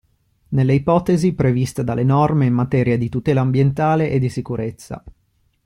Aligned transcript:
Nelle 0.47 0.73
ipotesi 0.73 1.33
previste 1.35 1.83
dalle 1.83 2.03
norme 2.03 2.47
in 2.47 2.55
materia 2.55 2.97
di 2.97 3.07
tutela 3.07 3.41
ambientale 3.41 4.09
e 4.09 4.17
di 4.17 4.29
sicurezza. 4.29 5.03